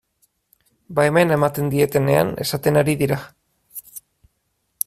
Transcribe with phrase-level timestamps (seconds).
[0.99, 3.23] Baimena ematen dietenean esaten ari dira.